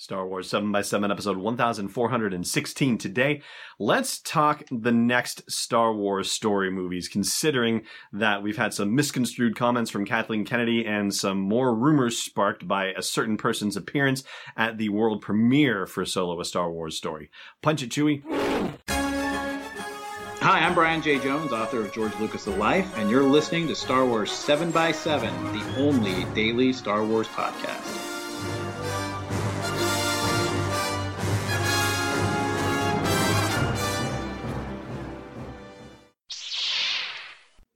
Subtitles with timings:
[0.00, 3.42] Star Wars 7 by 7 episode 1416 today.
[3.80, 7.82] Let's talk the next Star Wars story movies, considering
[8.12, 12.92] that we've had some misconstrued comments from Kathleen Kennedy and some more rumors sparked by
[12.96, 14.22] a certain person's appearance
[14.56, 17.28] at the world premiere for Solo, a Star Wars story.
[17.60, 18.22] Punch it, Chewie.
[20.40, 23.74] Hi, I'm Brian Jay Jones, author of George Lucas The Life, and you're listening to
[23.74, 28.17] Star Wars 7 by 7 the only daily Star Wars podcast.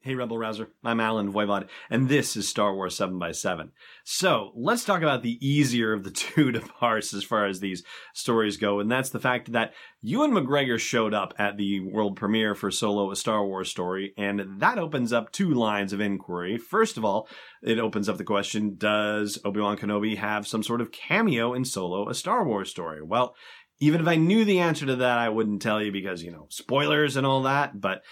[0.05, 0.67] Hey, Rebel Rouser.
[0.83, 3.71] I'm Allen Voivod, and this is Star Wars 7 by 7
[4.03, 7.85] So, let's talk about the easier of the two to parse as far as these
[8.13, 12.57] stories go, and that's the fact that Ewan McGregor showed up at the world premiere
[12.57, 16.59] for Solo, a Star Wars story, and that opens up two lines of inquiry.
[16.59, 17.29] First of all,
[17.63, 22.09] it opens up the question, does Obi-Wan Kenobi have some sort of cameo in Solo,
[22.09, 23.03] a Star Wars story?
[23.03, 23.37] Well,
[23.79, 26.47] even if I knew the answer to that, I wouldn't tell you because, you know,
[26.51, 28.03] spoilers and all that, but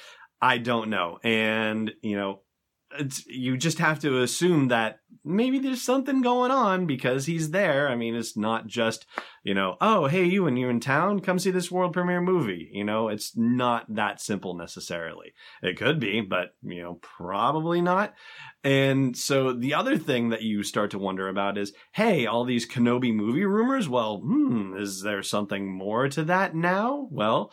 [0.40, 1.18] I don't know.
[1.22, 2.40] And, you know,
[3.26, 7.88] you just have to assume that maybe there's something going on because he's there.
[7.88, 9.06] I mean, it's not just,
[9.44, 12.68] you know, oh, hey, Ewan you in town, come see this world premiere movie.
[12.72, 15.34] You know, it's not that simple necessarily.
[15.62, 18.14] It could be, but, you know, probably not.
[18.64, 22.68] And so the other thing that you start to wonder about is, hey, all these
[22.68, 27.06] Kenobi movie rumors, well, hmm, is there something more to that now?
[27.10, 27.52] Well,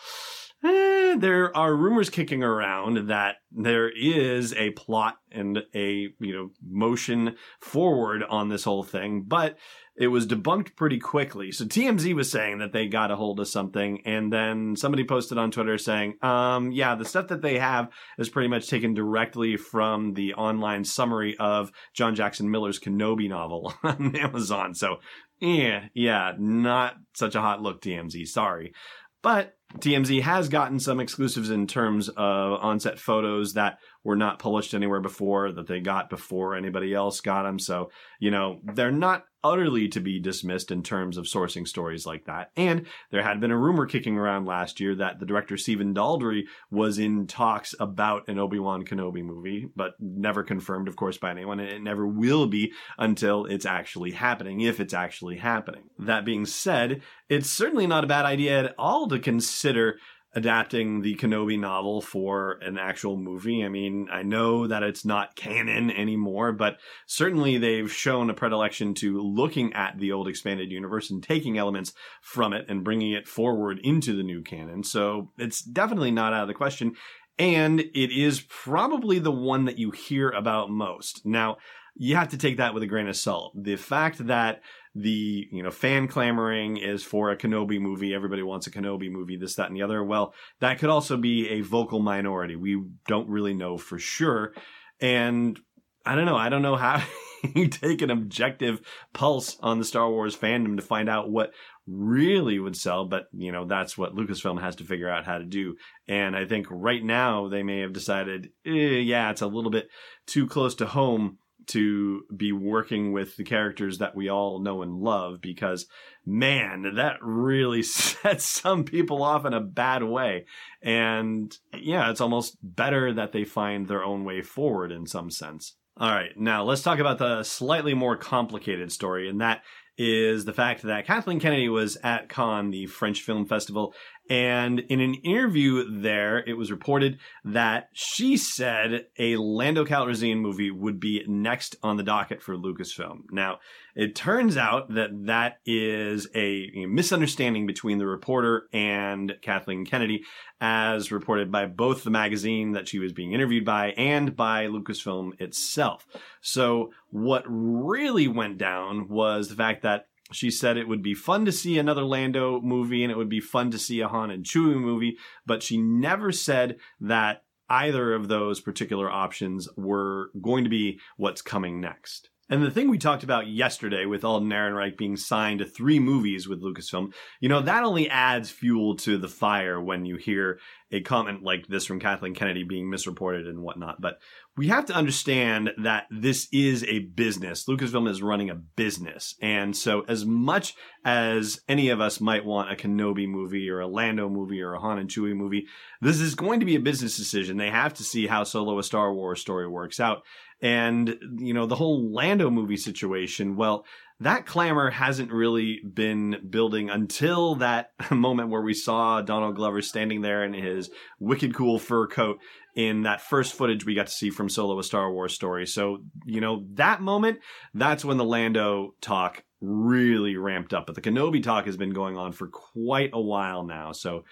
[0.63, 6.49] eh, there are rumors kicking around that there is a plot and a you know
[6.65, 9.57] motion forward on this whole thing, but
[9.97, 11.51] it was debunked pretty quickly.
[11.51, 15.39] So TMZ was saying that they got a hold of something, and then somebody posted
[15.39, 17.89] on Twitter saying, um, yeah, the stuff that they have
[18.19, 23.73] is pretty much taken directly from the online summary of John Jackson Miller's Kenobi novel
[23.83, 24.75] on Amazon.
[24.75, 24.97] So,
[25.39, 28.27] yeah, yeah, not such a hot look, TMZ.
[28.27, 28.73] Sorry.
[29.21, 34.73] But TMZ has gotten some exclusives in terms of onset photos that were not published
[34.73, 37.59] anywhere before, that they got before anybody else got them.
[37.59, 37.91] So,
[38.21, 42.49] you know, they're not utterly to be dismissed in terms of sourcing stories like that.
[42.55, 46.43] And there had been a rumor kicking around last year that the director Stephen Daldry
[46.71, 51.59] was in talks about an Obi-Wan Kenobi movie, but never confirmed, of course, by anyone.
[51.59, 55.83] And it never will be until it's actually happening, if it's actually happening.
[55.99, 59.99] That being said, it's certainly not a bad idea at all to consider
[60.37, 63.65] adapting the Kenobi novel for an actual movie.
[63.65, 66.77] I mean, I know that it's not canon anymore, but
[67.07, 71.91] certainly they've shown a predilection to looking at the old expanded universe and taking elements
[72.21, 74.83] from it and bringing it forward into the new canon.
[74.83, 76.95] So it's definitely not out of the question.
[77.39, 81.25] And it is probably the one that you hear about most.
[81.25, 81.57] Now,
[81.97, 83.53] you have to take that with a grain of salt.
[83.55, 84.61] The fact that
[84.93, 88.13] the you know fan clamoring is for a Kenobi movie.
[88.13, 89.37] Everybody wants a Kenobi movie.
[89.37, 90.03] This, that, and the other.
[90.03, 92.55] Well, that could also be a vocal minority.
[92.55, 94.53] We don't really know for sure,
[94.99, 95.59] and
[96.05, 96.37] I don't know.
[96.37, 97.03] I don't know how
[97.55, 98.81] you take an objective
[99.13, 101.51] pulse on the Star Wars fandom to find out what
[101.85, 103.05] really would sell.
[103.05, 105.75] But you know that's what Lucasfilm has to figure out how to do.
[106.07, 109.89] And I think right now they may have decided, eh, yeah, it's a little bit
[110.25, 111.37] too close to home
[111.67, 115.85] to be working with the characters that we all know and love because
[116.27, 120.45] man, that really sets some people off in a bad way.
[120.81, 125.75] And yeah, it's almost better that they find their own way forward in some sense.
[125.99, 129.63] All right, now let's talk about the slightly more complicated story, and that
[129.97, 133.95] is the fact that Kathleen Kennedy was at Cannes, the French Film Festival,
[134.29, 140.71] and in an interview there, it was reported that she said a Lando Calrissian movie
[140.71, 143.23] would be next on the docket for Lucasfilm.
[143.31, 143.59] Now,
[143.95, 150.23] it turns out that that is a misunderstanding between the reporter and Kathleen Kennedy,
[150.61, 155.39] as reported by both the magazine that she was being interviewed by and by Lucasfilm
[155.41, 156.05] itself.
[156.41, 161.45] So, what really went down was the fact that she said it would be fun
[161.45, 164.43] to see another Lando movie and it would be fun to see a Han and
[164.43, 170.69] Chewie movie, but she never said that either of those particular options were going to
[170.69, 172.29] be what's coming next.
[172.49, 176.47] And the thing we talked about yesterday with Alden Ehrenreich being signed to three movies
[176.47, 180.59] with Lucasfilm, you know, that only adds fuel to the fire when you hear
[180.91, 183.99] a comment like this from Kathleen Kennedy being misreported and whatnot.
[183.99, 184.19] But
[184.55, 187.65] we have to understand that this is a business.
[187.65, 189.35] Lucasfilm is running a business.
[189.41, 193.87] And so as much as any of us might want a Kenobi movie or a
[193.87, 195.67] Lando movie or a Han and Chewie movie,
[196.01, 197.57] this is going to be a business decision.
[197.57, 200.23] They have to see how Solo a Star Wars story works out.
[200.59, 203.85] And, you know, the whole Lando movie situation, well,
[204.19, 210.21] that clamor hasn't really been building until that moment where we saw Donald Glover standing
[210.21, 212.39] there in his wicked cool fur coat
[212.75, 215.65] in that first footage we got to see from Solo a Star Wars story.
[215.65, 217.39] So, you know, that moment,
[217.73, 220.85] that's when the Lando talk really ramped up.
[220.85, 223.91] But the Kenobi talk has been going on for quite a while now.
[223.91, 224.25] So,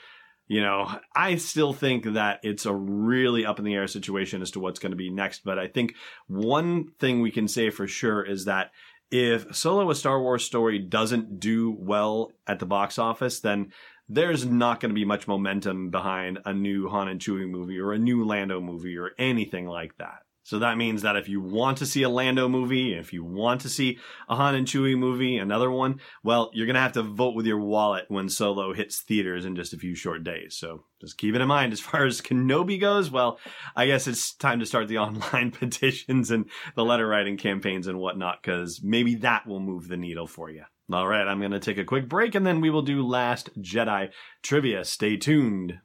[0.48, 4.52] you know, I still think that it's a really up in the air situation as
[4.52, 5.44] to what's going to be next.
[5.44, 5.96] But I think
[6.28, 8.70] one thing we can say for sure is that
[9.12, 13.72] if Solo a Star Wars story doesn't do well at the box office, then
[14.08, 17.94] there's not going to be much momentum behind a new Han and Chewie movie or
[17.94, 20.25] a new Lando movie or anything like that.
[20.46, 23.62] So that means that if you want to see a Lando movie, if you want
[23.62, 23.98] to see
[24.30, 27.48] a Han and Chewie movie, another one, well, you're going to have to vote with
[27.48, 30.56] your wallet when Solo hits theaters in just a few short days.
[30.56, 31.74] So just keep it in mind.
[31.74, 33.40] As far as Kenobi goes, well,
[33.76, 36.46] I guess it's time to start the online petitions and
[36.76, 40.66] the letter writing campaigns and whatnot, because maybe that will move the needle for you.
[40.94, 43.50] All right, I'm going to take a quick break and then we will do Last
[43.60, 44.12] Jedi
[44.44, 44.86] trivia.
[44.86, 45.80] Stay tuned.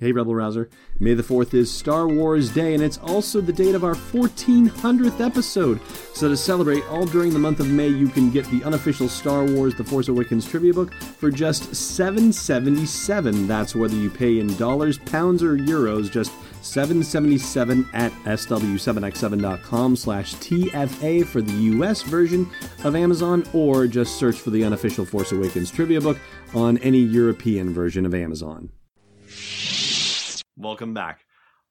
[0.00, 0.68] Hey, Rebel Rouser.
[0.98, 5.24] May the 4th is Star Wars Day, and it's also the date of our 1400th
[5.24, 5.80] episode.
[6.14, 9.44] So, to celebrate, all during the month of May, you can get the unofficial Star
[9.44, 13.46] Wars The Force Awakens trivia book for just $7.77.
[13.46, 16.32] That's whether you pay in dollars, pounds, or euros, just
[16.62, 22.50] $7.77 at sw7x7.com slash TFA for the US version
[22.82, 26.18] of Amazon, or just search for the unofficial Force Awakens trivia book
[26.52, 28.70] on any European version of Amazon.
[30.56, 31.24] Welcome back.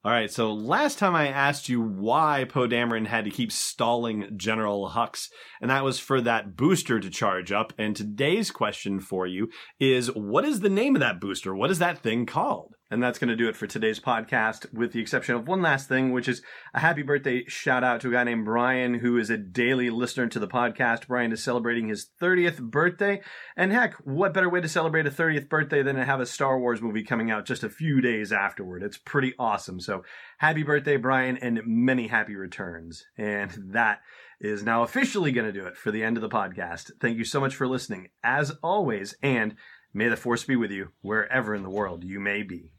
[0.04, 4.28] All right, so last time I asked you why Poe Dameron had to keep stalling
[4.36, 5.30] General Hux,
[5.62, 7.72] and that was for that booster to charge up.
[7.78, 9.48] And today's question for you
[9.80, 11.54] is what is the name of that booster?
[11.54, 12.74] What is that thing called?
[12.94, 15.88] And that's going to do it for today's podcast, with the exception of one last
[15.88, 16.42] thing, which is
[16.74, 20.28] a happy birthday shout out to a guy named Brian, who is a daily listener
[20.28, 21.08] to the podcast.
[21.08, 23.20] Brian is celebrating his 30th birthday.
[23.56, 26.56] And heck, what better way to celebrate a 30th birthday than to have a Star
[26.56, 28.84] Wars movie coming out just a few days afterward?
[28.84, 29.80] It's pretty awesome.
[29.80, 30.04] So
[30.38, 33.04] happy birthday, Brian, and many happy returns.
[33.18, 34.02] And that
[34.40, 36.92] is now officially going to do it for the end of the podcast.
[37.00, 39.56] Thank you so much for listening, as always, and
[39.92, 42.70] may the force be with you wherever in the world you may be.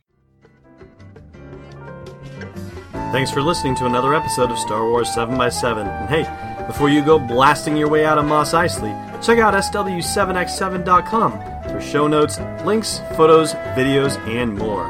[3.11, 5.87] Thanks for listening to another episode of Star Wars 7x7.
[5.87, 8.93] And hey, before you go blasting your way out of Mos Eisley,
[9.23, 11.31] check out SW7x7.com
[11.71, 14.85] for show notes, links, photos, videos, and more.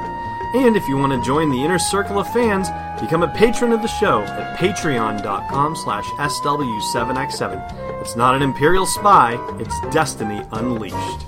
[0.56, 2.70] And if you want to join the inner circle of fans,
[3.00, 8.02] become a patron of the show at patreon.com slash SW7x7.
[8.02, 11.28] It's not an Imperial spy, it's Destiny Unleashed.